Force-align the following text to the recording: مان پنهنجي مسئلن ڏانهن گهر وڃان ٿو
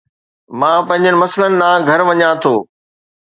مان 0.59 0.77
پنهنجي 0.87 1.19
مسئلن 1.21 1.51
ڏانهن 1.61 1.85
گهر 1.87 1.99
وڃان 2.07 2.33
ٿو 2.43 2.53